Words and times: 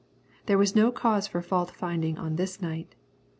There 0.47 0.57
was 0.57 0.75
no 0.75 0.91
cause 0.91 1.27
for 1.27 1.43
fault 1.43 1.69
finding 1.69 2.17
on 2.17 2.35
this 2.35 2.59
night. 2.59 2.95